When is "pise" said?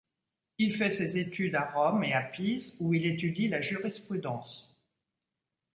2.23-2.75